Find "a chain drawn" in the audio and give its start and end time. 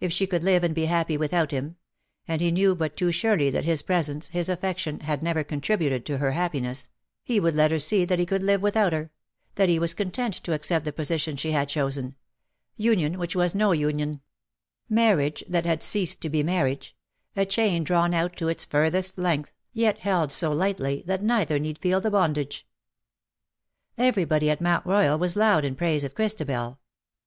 17.36-18.14